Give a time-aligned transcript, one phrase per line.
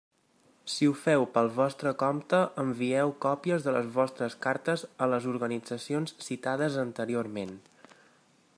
[0.75, 6.17] Si ho feu pel vostre compte, envieu còpies de les vostres cartes a les organitzacions
[6.29, 7.55] citades anteriorment.